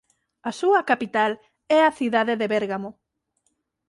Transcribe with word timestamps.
A 0.49 0.51
súa 0.59 0.81
capital 0.89 1.31
é 1.77 1.79
a 1.83 1.95
cidade 1.99 2.33
de 2.41 2.47
Bérgamo. 2.53 2.89